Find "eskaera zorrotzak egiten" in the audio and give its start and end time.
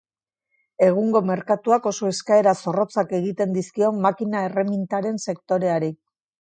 2.15-3.55